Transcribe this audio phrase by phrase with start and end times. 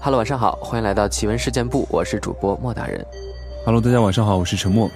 [0.00, 3.04] Hello，晚上好，欢迎来到奇闻事件部，我是主播莫大人。
[3.64, 4.90] Hello，大家晚上好，我是陈默。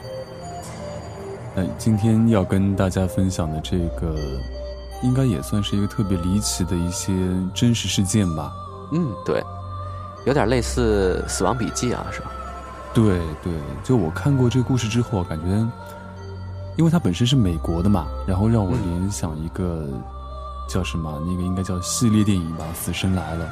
[1.56, 4.14] 哎，今天要跟大家分享的这个，
[5.02, 7.12] 应该也算是一个特别离奇的一些
[7.54, 8.52] 真实事件吧。
[8.92, 9.42] 嗯，对，
[10.24, 12.32] 有点类似《死亡笔记》啊，是吧？
[12.94, 15.46] 对对，就我看过这个故事之后，感觉，
[16.76, 19.86] 因为它本身是美国的嘛，然后让我联想一个
[20.68, 23.46] 叫什么，那个应该叫系列电影吧，《死神来了》。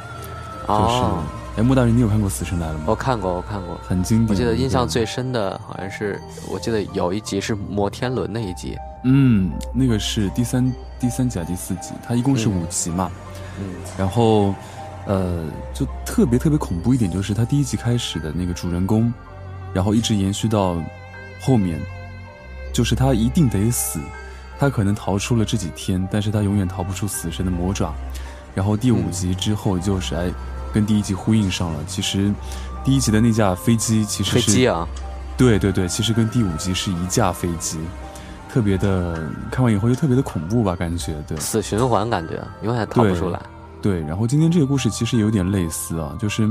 [0.73, 1.23] 哦。
[1.57, 2.85] 哎，莫大人，你有看过《死神来了》吗？
[2.87, 4.29] 我看过，我看过，很经典。
[4.29, 8.77] 我记得印象最深的好像是，我记得有一集是摩天轮那一集。
[9.03, 11.93] 嗯，那个是第三第三集还是第四集？
[12.07, 13.11] 它一共是五集嘛。
[13.59, 13.65] 嗯。
[13.99, 14.55] 然后，
[15.07, 19.13] 呃，就特别特别恐怖一点，就是它第一集开始的那个主人公，
[19.75, 20.77] 然后一直延续到
[21.43, 21.81] 后面，
[22.73, 23.99] 就是他一定得死，
[24.61, 27.93] 他可能逃出了这几天，但是他永远逃不出死神的魔爪。
[28.55, 30.31] 然后第五集之后就是哎。
[30.73, 31.81] 跟第一集呼应上了。
[31.85, 32.33] 其实，
[32.85, 34.87] 第一集的那架飞机其实是飞机啊，
[35.37, 37.81] 对对对，其实跟第五集是一架飞机，
[38.49, 41.37] 特别的看完以后就特别的恐怖吧，感觉对。
[41.41, 43.43] 死循环感觉永远逃不出来。
[43.83, 46.49] 对，然后今天这个故事其实有点类似啊，就是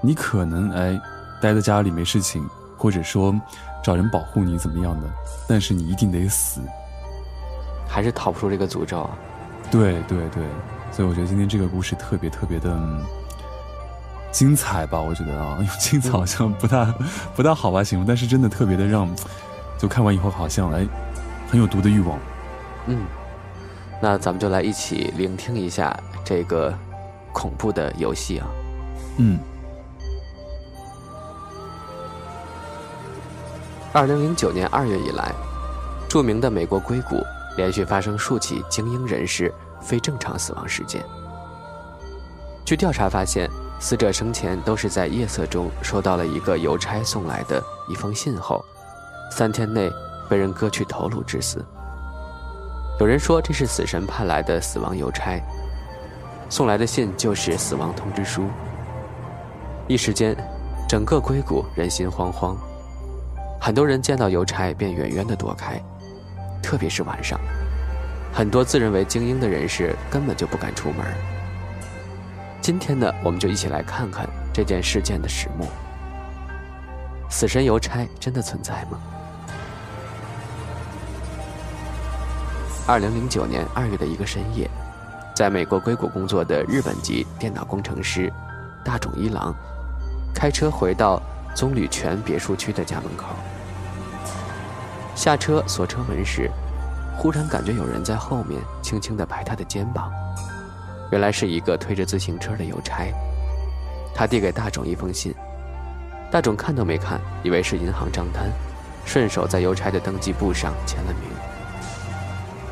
[0.00, 0.98] 你可能哎
[1.38, 2.42] 待在家里没事情，
[2.78, 3.38] 或者说
[3.84, 5.06] 找人保护你怎么样的，
[5.46, 6.62] 但是你一定得死，
[7.90, 9.10] 还是逃不出这个诅咒啊。
[9.70, 10.44] 对对对，
[10.92, 12.78] 所以我觉得今天这个故事特别特别的。
[14.32, 16.94] 精彩吧，我觉得啊，用精彩好像不大
[17.34, 19.12] 不大好吧形容，但是真的特别的让，
[19.76, 20.86] 就看完以后好像哎，
[21.50, 22.16] 很有毒的欲望。
[22.86, 23.02] 嗯，
[24.00, 26.72] 那咱们就来一起聆听一下这个
[27.32, 28.46] 恐怖的游戏啊。
[29.16, 29.36] 嗯。
[33.92, 35.34] 二零零九年二月以来，
[36.08, 37.16] 著名的美国硅谷
[37.56, 41.04] 连续发生数起精英人士非正常死亡事件。
[42.64, 43.50] 据调查发现。
[43.82, 48.62] 死者生前都是在夜色中收到了一个邮差送来的一封信后，
[49.30, 49.90] 三天内
[50.28, 51.64] 被人割去头颅致死。
[53.00, 55.42] 有人说这是死神派来的死亡邮差，
[56.50, 58.50] 送来的信就是死亡通知书。
[59.88, 60.36] 一时间，
[60.86, 62.54] 整个硅谷人心惶惶，
[63.58, 65.82] 很多人见到邮差便远远地躲开，
[66.62, 67.38] 特别是晚上，
[68.32, 71.04] 很多自认为精英的人士根本就不敢出门。
[72.60, 75.66] 今天呢，我们就一起来看看这件事件的始末。
[77.28, 78.98] 死神邮差真的存在吗？
[82.86, 84.68] 二零零九年二月的一个深夜，
[85.34, 88.32] 在美国硅谷工作的日本籍电脑工程师
[88.84, 89.54] 大冢一郎，
[90.34, 91.22] 开车回到
[91.54, 93.26] 棕榈泉别墅区的家门口。
[95.20, 96.50] 下车锁车门时，
[97.18, 100.10] 忽然感觉有人在后面轻轻地拍他的肩膀。
[101.12, 103.12] 原来是一个推着自行车的邮差，
[104.14, 105.34] 他递给大冢一封信，
[106.30, 108.50] 大冢看都没看，以为是银行账单，
[109.04, 111.28] 顺手在邮差的登记簿上签了名。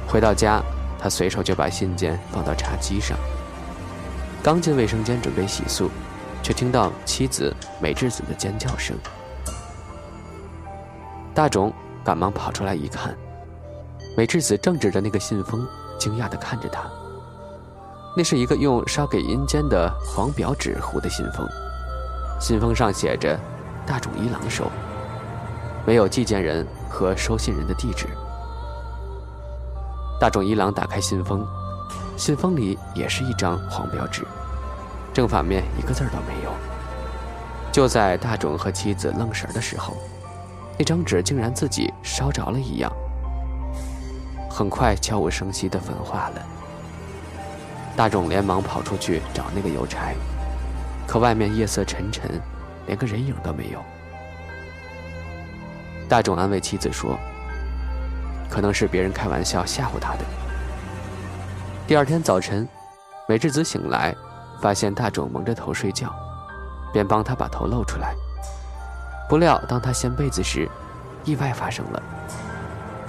[0.07, 0.63] 回到家，
[0.99, 3.15] 他随手就把信件放到茶几上，
[4.43, 5.91] 刚进卫生间准备洗漱，
[6.43, 8.97] 却听到妻子美智子的尖叫声。
[11.35, 11.71] 大冢
[12.09, 13.15] 赶忙跑出来一看，
[14.17, 16.85] 美智子正指着那个信封，惊讶地看着他。
[18.17, 21.47] 那是一个用烧给阴间的黄表纸糊的信封，
[22.41, 23.39] 信封上写着
[23.85, 24.65] “大冢一郎收”，
[25.85, 28.07] 没有寄件人和收信人的地址。
[30.19, 31.47] 大冢一郎打开信封，
[32.17, 34.27] 信封里也是一张黄表纸，
[35.13, 36.51] 正反面一个字都没有。
[37.71, 39.95] 就在大冢和妻子愣神的时候，
[40.79, 42.93] 那张纸竟然自己烧着了一样，
[44.49, 46.43] 很快悄无声息地焚化了。
[47.97, 50.15] 大冢连忙跑出去找那个邮差，
[51.05, 52.41] 可外面夜色沉沉，
[52.87, 53.83] 连个人影都没有。
[56.09, 57.19] 大冢安慰妻子说
[58.49, 60.21] ：“可能是别人开玩笑吓唬他的。”
[61.89, 62.67] 第二天早晨，
[63.29, 64.15] 美智子醒来，
[64.63, 66.15] 发现大冢蒙着头睡觉，
[66.93, 68.15] 便帮他把头露出来。
[69.29, 70.69] 不料当她掀被子时，
[71.25, 72.03] 意外发生了，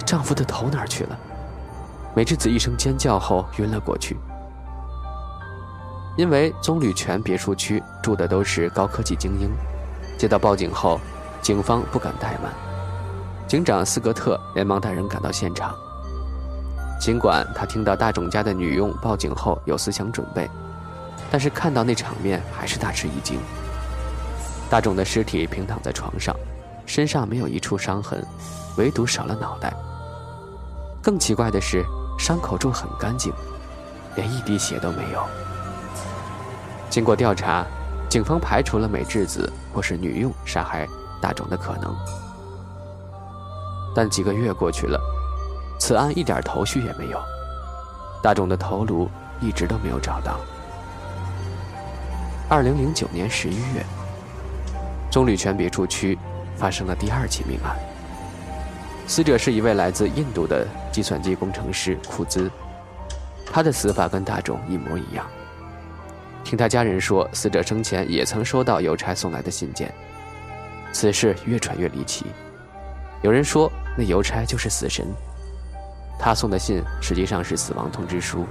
[0.04, 1.18] 丈夫的头哪儿去了？
[2.14, 4.16] 美智子一声尖叫后晕了过去。
[6.16, 9.48] 因为棕榈泉别墅区住的都是高科技精英，
[10.18, 11.00] 接到报警后，
[11.40, 12.52] 警方不敢怠慢，
[13.46, 15.74] 警长斯格特连忙带人赶到现场。
[17.00, 20.50] 尽管他听到大冢家的女佣报警后有思想准备，
[21.30, 23.38] 但是看到那场面还是大吃一惊。
[24.70, 26.34] 大冢的尸体平躺在床上，
[26.86, 28.24] 身上没有一处伤痕，
[28.76, 29.74] 唯独少了脑袋。
[31.02, 31.84] 更奇怪的是，
[32.16, 33.32] 伤口处很干净，
[34.14, 35.26] 连一滴血都没有。
[36.88, 37.66] 经过调查，
[38.08, 40.86] 警方排除了美智子或是女佣杀害
[41.20, 41.92] 大冢的可能。
[43.92, 45.00] 但几个月过去了，
[45.80, 47.20] 此案一点头绪也没有，
[48.22, 50.38] 大冢的头颅一直都没有找到。
[52.48, 53.84] 二零零九年十一月，
[55.10, 56.16] 棕榈泉别墅区
[56.56, 57.76] 发生了第二起命案。
[59.06, 62.48] 死者是一位来自印度的计算机工程师库兹，
[63.52, 65.26] 他的死法跟大众一模一样。
[66.44, 69.92] 听他家人说，死者生前也曾收到邮差送来的信件。
[70.92, 72.26] 此事越传越离奇，
[73.22, 75.06] 有人说那邮差就是死神，
[76.18, 78.46] 他送的信实际上是死亡通知书。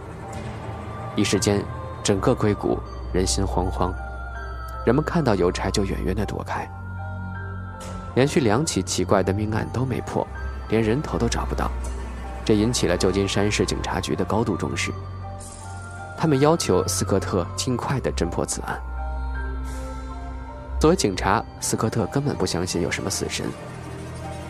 [1.15, 1.63] 一时间，
[2.03, 2.77] 整个硅谷
[3.13, 3.93] 人心惶惶，
[4.85, 6.69] 人们看到邮差就远远地躲开。
[8.15, 10.25] 连续两起奇怪的命案都没破。
[10.69, 11.71] 连人头都找不到，
[12.45, 14.91] 这引起了旧金山市警察局的高度重视。
[16.15, 18.79] 他们要求斯科特尽快地侦破此案。
[20.79, 23.47] 作为警察，斯科特根本不相信有什么死神。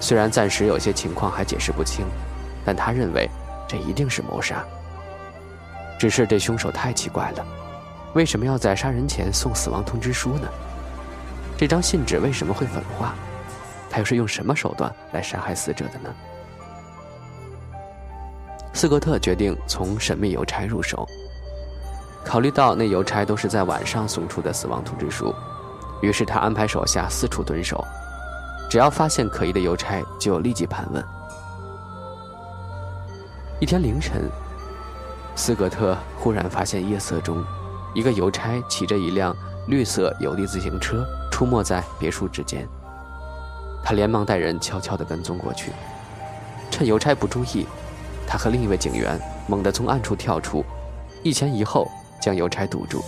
[0.01, 2.05] 虽然暂时有些情况还解释不清，
[2.65, 3.29] 但他认为
[3.65, 4.61] 这一定是谋杀。
[5.97, 7.45] 只是这凶手太奇怪了，
[8.13, 10.47] 为什么要在杀人前送死亡通知书呢？
[11.57, 13.13] 这张信纸为什么会粉化？
[13.89, 16.09] 他又是用什么手段来杀害死者的呢？
[18.73, 21.07] 斯格特决定从神秘邮差入手。
[22.23, 25.33] 考虑到那邮差都是在晚上送出的死亡通知书，
[26.01, 27.83] 于是他安排手下四处蹲守，
[28.69, 31.03] 只要发现可疑的邮差，就立即盘问。
[33.59, 34.29] 一天凌晨，
[35.35, 37.43] 斯格特忽然发现夜色中，
[37.99, 39.35] 一个邮差骑着一辆
[39.67, 42.65] 绿色有力自行车出没在别墅之间。
[43.83, 45.73] 他连忙带人悄悄地跟踪过去，
[46.71, 47.67] 趁邮差不注意，
[48.25, 50.63] 他和另一位警员猛地从暗处跳出，
[51.23, 51.91] 一前一后
[52.21, 53.03] 将邮差堵住。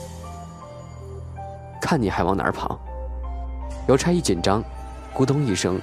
[1.82, 2.78] 看你还往哪儿跑！
[3.88, 4.62] 邮差一紧张，
[5.16, 5.80] 咕咚一声，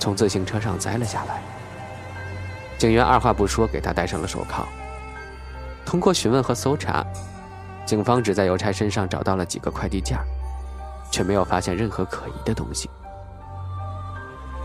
[0.00, 1.40] 从自行车上栽了下来。
[2.76, 4.66] 警员二话不说给他戴上了手铐。
[5.86, 7.06] 通过询问和搜查，
[7.88, 10.18] 警方只在邮差身上找到了几个快递件
[11.10, 12.90] 却没有发现任何可疑的东西。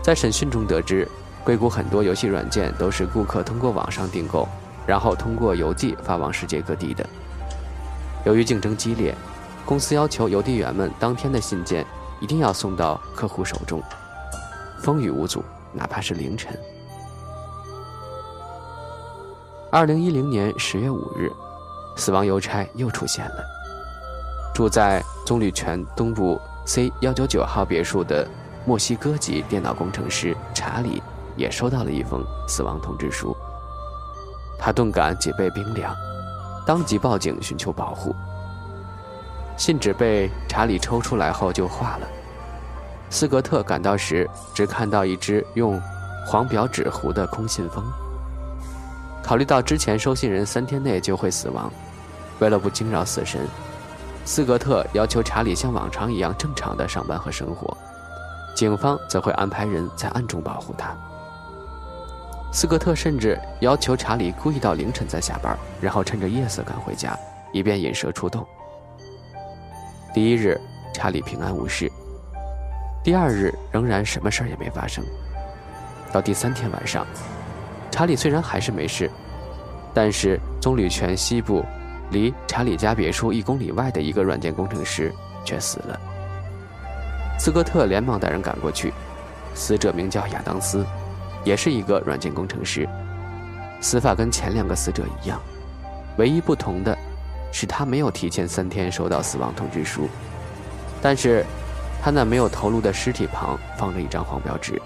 [0.02, 1.08] 在审讯中得知，
[1.42, 4.46] 硅谷很多游戏软件都是顾客通过网上订购，
[4.86, 7.08] 然后通过邮寄发往世界各地的。
[8.26, 9.14] 由于竞争激烈，
[9.64, 11.86] 公司要求邮递员们当天的信件
[12.20, 13.82] 一定要送到客户手中，
[14.82, 15.42] 风雨无阻，
[15.72, 16.54] 哪怕是凌晨。
[19.70, 21.32] 二零一零年十月五日，
[21.96, 23.44] 死亡邮差又出现了。
[24.54, 28.26] 住在棕榈泉东部 C 幺九九号别墅的。
[28.66, 31.02] 墨西哥籍电脑工程师查理
[31.36, 33.36] 也收到了一封死亡通知书，
[34.58, 35.94] 他顿感脊背冰凉，
[36.66, 38.16] 当即报警寻求保护。
[39.58, 42.08] 信纸被查理抽出来后就化了。
[43.10, 45.78] 斯格特赶到时，只看到一只用
[46.26, 47.84] 黄表纸糊的空信封。
[49.22, 51.70] 考虑到之前收信人三天内就会死亡，
[52.40, 53.46] 为了不惊扰死神，
[54.24, 57.76] 斯格特要求查理像往常一样正常的上班和生活。
[58.54, 60.94] 警方则会安排人在暗中保护他。
[62.52, 67.18] 斯格特甚至要求查理故意到凌晨再下班，然后趁着夜色赶回家，
[67.52, 68.46] 以便引蛇出洞。
[70.14, 70.60] 第一日，
[70.92, 71.88] 查理平安无事；
[73.02, 75.04] 第二日，仍然什么事儿也没发生。
[76.12, 77.04] 到第三天晚上，
[77.90, 79.10] 查理虽然还是没事，
[79.92, 81.64] 但是棕榈泉西部，
[82.14, 85.12] 离查理家别墅一公里外的一个软件工程师
[85.44, 86.00] 却死了。
[87.38, 88.94] 斯科特连忙带人赶过去，
[89.54, 90.86] 死者名叫亚当斯，
[91.42, 92.88] 也是一个软件工程师。
[93.80, 95.40] 死法跟前两个死者一样，
[96.16, 96.96] 唯一不同的
[97.52, 100.08] 是他没有提前三天收到死亡通知书，
[101.02, 101.44] 但是，
[102.00, 104.80] 他那没有头颅的尸体旁放着一张黄标纸，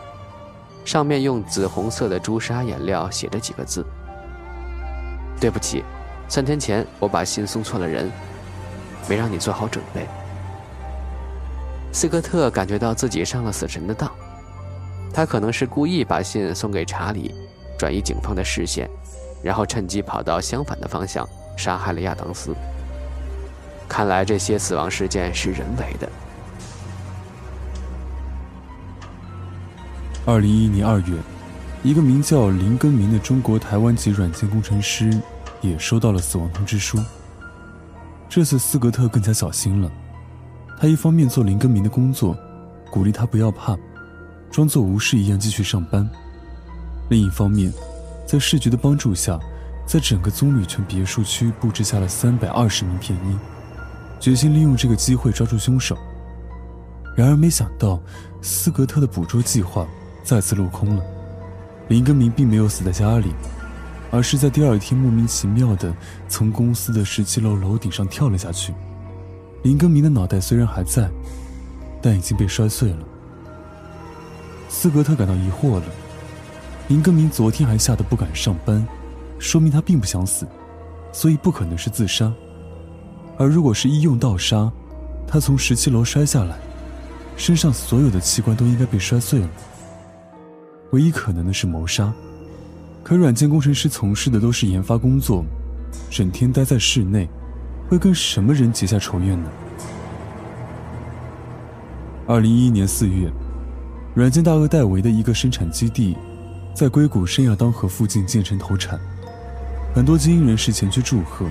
[0.84, 3.84] 上面用紫红色的朱砂颜料写着几个字
[5.38, 5.84] ：“对不起，
[6.28, 8.10] 三天前我把信送错了人，
[9.08, 10.06] 没让你做好准备。”
[11.90, 14.10] 斯科特感觉到自己上了死神的当，
[15.12, 17.34] 他可能是故意把信送给查理，
[17.78, 18.88] 转移警方的视线，
[19.42, 22.54] 然后趁机跑到相反的方向杀害了亚当斯。
[23.88, 26.08] 看来这些死亡事件是人为的。
[30.26, 31.16] 二零一一年二月，
[31.82, 35.10] 一个名叫林根明的中国台湾籍软件工程师
[35.60, 36.98] 也收到了死亡通知书。
[38.28, 39.90] 这次斯格特更加小心了。
[40.78, 42.36] 他一方面做林根明的工作，
[42.90, 43.76] 鼓励他不要怕，
[44.50, 46.06] 装作无事一样继续上班；
[47.10, 47.72] 另一方面，
[48.26, 49.40] 在市局的帮助下，
[49.86, 53.38] 在整个棕榈泉别墅区布置下了三百二十名便衣，
[54.20, 55.96] 决心利用这个机会抓住凶手。
[57.16, 58.00] 然而，没想到
[58.40, 59.84] 斯格特的捕捉计划
[60.22, 61.02] 再次落空了。
[61.88, 63.32] 林根明并没有死在家里，
[64.10, 65.94] 而是在第二天莫名其妙的
[66.28, 68.74] 从公司的十七楼楼顶上跳了下去。
[69.62, 71.10] 林更明的脑袋虽然还在，
[72.00, 72.98] 但已经被摔碎了。
[74.68, 75.84] 斯格特感到疑惑了：
[76.88, 78.86] 林更明昨天还吓得不敢上班，
[79.38, 80.46] 说明他并不想死，
[81.12, 82.32] 所以不可能是自杀。
[83.36, 84.70] 而如果是医用盗杀，
[85.26, 86.56] 他从十七楼摔下来。
[87.36, 89.48] 身上所有的器官都应该被摔碎了。
[90.90, 92.12] 唯一可能的是谋杀，
[93.08, 95.42] 可软件工程师从事的都是研发工作，
[96.10, 97.26] 整天待在室内，
[97.88, 99.50] 会跟什么人结下仇怨呢？
[102.26, 103.32] 二零一一年四月，
[104.14, 106.18] 软件大鳄戴维的一个生产基地，
[106.74, 109.00] 在硅谷圣亚当河附近建成投产，
[109.94, 111.46] 很多精英人士前去祝贺。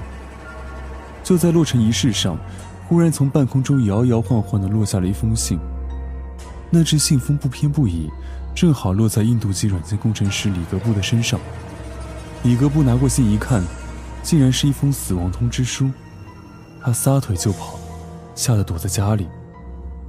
[1.24, 2.38] 就在落成仪式上，
[2.88, 5.58] 忽然从半空中摇摇晃晃地落下了一封信。
[6.70, 8.08] 那只信封不偏不倚，
[8.58, 11.40] 正好落在印度籍软件工程师里格布的身上。
[12.42, 13.62] 里格布拿过信一看，
[14.24, 15.92] 竟然是一封死亡通知书。
[16.82, 17.80] 他撒腿就跑，
[18.34, 19.28] 吓得躲在家里。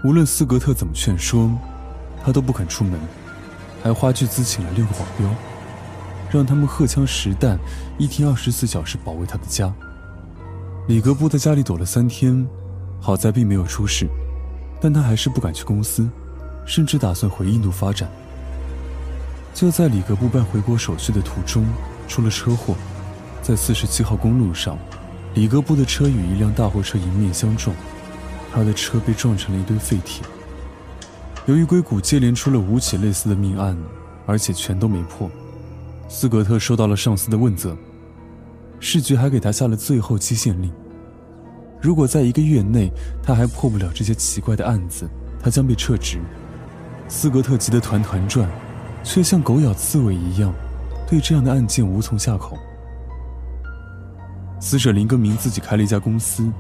[0.03, 1.51] 无论斯格特怎么劝说，
[2.25, 2.99] 他都不肯出门，
[3.83, 5.29] 还花巨资请了六个保镖，
[6.31, 7.59] 让他们荷枪实弹，
[7.99, 9.71] 一天二十四小时保卫他的家。
[10.87, 12.49] 里格布在家里躲了三天，
[12.99, 14.09] 好在并没有出事，
[14.81, 16.09] 但他还是不敢去公司。
[16.65, 18.11] 甚至打算回印度发展。
[19.55, 21.67] 就在里格布办回国手续的途中，
[22.07, 22.77] 出了车祸，
[23.43, 24.79] 在四十七号公路上，
[25.35, 27.75] 里格布的车与一辆大货车迎面相撞，
[28.53, 30.25] 他的车被撞成了一堆废铁。
[31.47, 33.77] 由于硅谷接连出了五起类似的命案，
[34.27, 35.31] 而且全都没破，
[36.09, 37.77] 斯格特受到了上司的问责，
[38.79, 40.71] 市局还给他下了最后期限令：
[41.81, 45.09] 如果在一个月内他还破不了这些奇怪的案子，
[45.43, 46.21] 他将被撤职。
[47.09, 48.47] 斯格特急得团团转，
[49.03, 50.53] 却像狗咬刺猬一样，
[51.09, 52.59] 对这样的案件无从下口。
[54.61, 56.51] 死者林更明自己开了一家公司，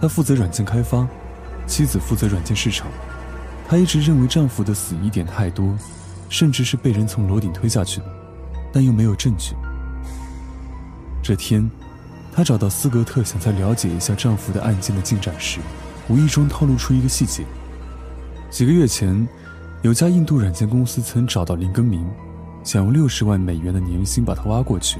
[0.00, 1.08] 他负责软件开发，
[1.66, 2.86] 妻子负责软件市场。
[3.66, 5.76] 他一直认为丈夫的死疑点太多，
[6.28, 8.06] 甚至是被人从楼顶推下去的，
[8.72, 9.54] 但又没有证据。
[11.22, 11.68] 这天，
[12.32, 15.58] 他找到斯格特，想再了解一下丈夫的案件的进展时，
[16.08, 17.44] 无意中透露出一个细节：
[18.50, 19.26] 几个月前。
[19.82, 22.04] 有家印度软件公司曾找到林更明，
[22.64, 24.98] 想用六十万美元的年薪把他挖过去，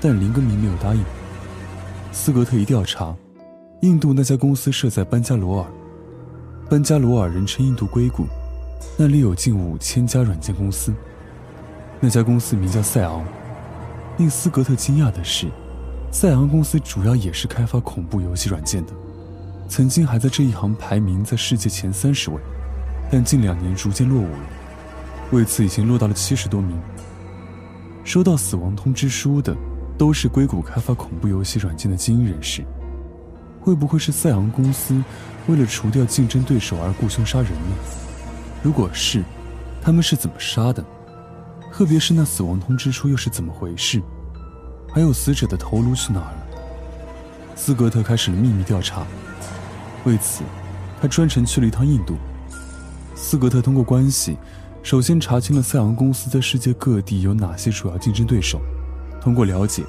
[0.00, 1.04] 但林更明没有答应。
[2.10, 3.14] 斯格特一调查，
[3.82, 5.68] 印度那家公司设在班加罗尔，
[6.68, 8.26] 班加罗尔人称印度硅谷，
[8.96, 10.92] 那里有近五千家软件公司。
[12.00, 13.24] 那家公司名叫赛昂。
[14.18, 15.46] 令斯格特惊讶的是，
[16.10, 18.92] 赛昂公司主要也是开发恐怖游戏软件的，
[19.68, 22.36] 曾经还在这一行排名在世界前三十位。
[23.10, 24.38] 但近两年逐渐落伍了，
[25.30, 26.76] 为此已经落到了七十多名。
[28.04, 29.56] 收到死亡通知书的
[29.98, 32.64] 都是硅谷开发恐怖游戏软件的精英人士，
[33.60, 35.02] 会不会是赛昂公司
[35.46, 37.76] 为了除掉竞争对手而雇凶杀人呢？
[38.62, 39.22] 如果是，
[39.80, 40.84] 他们是怎么杀的？
[41.72, 44.00] 特别是那死亡通知书又是怎么回事？
[44.92, 46.46] 还有死者的头颅去哪儿了？
[47.54, 49.06] 斯格特开始了秘密调查，
[50.04, 50.42] 为此，
[51.00, 52.16] 他专程去了一趟印度。
[53.28, 54.36] 斯格特通过关系，
[54.84, 58.60] 首先查清了赛昂公司在世界各地有哪些主要竞争对手。
[59.20, 59.82] 通过了解，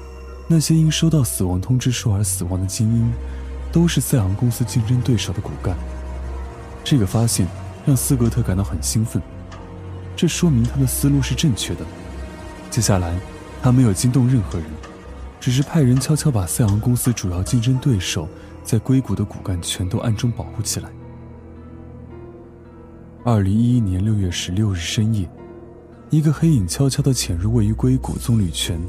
[0.48, 3.12] 那些因收到死亡通知书而死亡的精英，
[3.70, 5.76] 都是赛昂公司竞争对手的骨干。
[6.82, 7.46] 这个发现
[7.86, 9.22] 让斯格特感到很兴奋，
[10.16, 11.86] 这说明他的思路是正确的。
[12.72, 13.16] 接下来，
[13.62, 14.66] 他没有惊动任何人，
[15.38, 18.28] 只是派人悄悄把赛昂公司主要竞争对手
[18.64, 20.90] 在硅谷的骨干全都暗中保护起来。
[23.30, 25.28] 二零一一年六月十六日深夜，
[26.08, 28.80] 一个黑影悄悄地潜入位于硅谷棕榈泉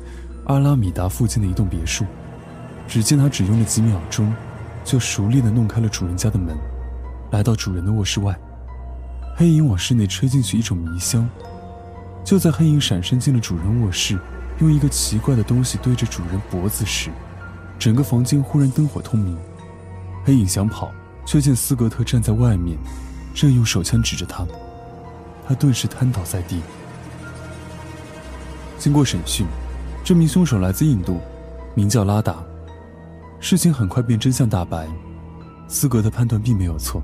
[0.45, 2.05] 阿拉米达附近的一栋别墅。
[2.87, 4.33] 只见他只用了几秒钟，
[4.85, 6.55] 就熟练地弄开了主人家的门，
[7.31, 8.33] 来到主人的卧室外。
[9.35, 11.29] 黑影往室内吹进去一种迷香。
[12.23, 14.17] 就在黑影闪身进了主人卧室，
[14.59, 17.09] 用一个奇怪的东西对着主人脖子时，
[17.77, 19.37] 整个房间忽然灯火通明。
[20.23, 20.93] 黑影想跑，
[21.25, 22.77] 却见斯格特站在外面。
[23.39, 24.45] 正用手枪指着他，
[25.47, 26.59] 他顿时瘫倒在地。
[28.77, 29.47] 经过审讯，
[30.03, 31.21] 这名凶手来自印度，
[31.73, 32.43] 名叫拉达。
[33.39, 34.85] 事情很快便真相大白，
[35.69, 37.01] 斯格的判断并没有错。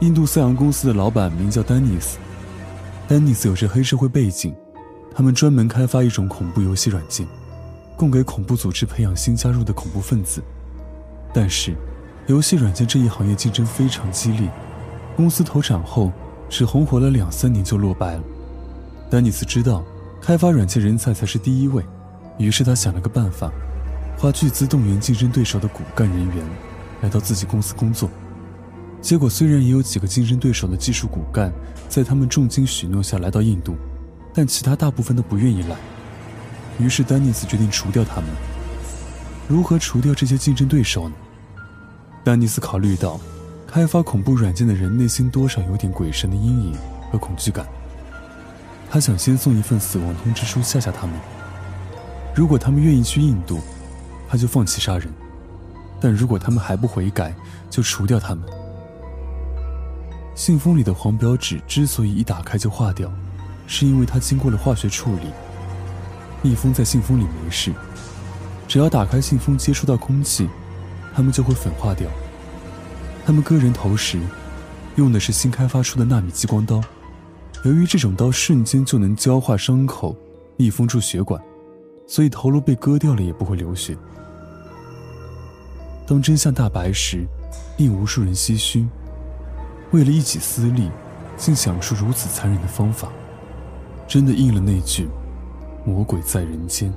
[0.00, 2.18] 印度赛昂公司的老板名叫丹尼斯，
[3.08, 4.54] 丹尼斯有着黑社会背景，
[5.16, 7.26] 他们专门开发一种恐怖游戏软件，
[7.96, 10.42] 供给恐怖组织培养新加入的恐怖分子。
[11.32, 11.74] 但是，
[12.26, 14.50] 游戏软件这一行业竞争非常激烈，
[15.16, 16.12] 公司投产后
[16.48, 18.22] 只红火了两三年就落败了。
[19.10, 19.84] 丹尼斯知道，
[20.20, 21.84] 开发软件人才才是第一位，
[22.38, 23.52] 于是他想了个办法，
[24.18, 26.44] 花巨资动员竞争对手的骨干人员，
[27.02, 28.10] 来到自己公司工作。
[29.00, 31.52] 结果虽然也有几个竞争对手的技术骨干，
[31.88, 33.76] 在他们重金许诺下来到印度，
[34.32, 35.76] 但其他大部分都不愿意来。
[36.78, 38.30] 于是丹尼斯决定除掉他们。
[39.46, 41.14] 如何除掉这些竞争对手呢？
[42.24, 43.20] 丹尼斯考虑到，
[43.74, 46.76] 开发恐怖软件的人内心多少有点鬼神的阴影
[47.10, 47.66] 和恐惧感。
[48.88, 51.16] 他想先送一份死亡通知书吓吓他们。
[52.36, 53.58] 如果他们愿意去印度，
[54.28, 55.08] 他就放弃杀人；
[56.00, 57.34] 但如果他们还不悔改，
[57.68, 58.44] 就除掉他们。
[60.36, 63.12] 信封里的黄标纸之所以一打开就化掉，
[63.66, 65.32] 是因为它经过了化学处理。
[66.42, 67.72] 密封在信封里没事，
[68.68, 70.48] 只要打开信封接触到空气，
[71.12, 72.08] 它们就会粉化掉。
[73.26, 74.20] 他们割人头时，
[74.96, 76.82] 用的是新开发出的纳米激光刀，
[77.64, 80.14] 由于这种刀瞬间就能焦化伤口，
[80.58, 81.42] 密封住血管，
[82.06, 83.96] 所以头颅被割掉了也不会流血。
[86.06, 87.26] 当真相大白时，
[87.78, 88.86] 令无数人唏嘘。
[89.90, 90.90] 为了一己私利，
[91.38, 93.08] 竟想出如此残忍的方法，
[94.06, 95.08] 真的应了那句
[95.82, 96.92] “魔鬼在人间”。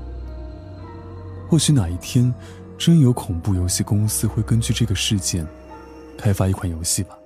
[1.48, 2.34] 或许哪一天，
[2.77, 5.48] 真有恐怖游戏公司会根据这个事件，
[6.17, 7.17] 开发一款游戏吧。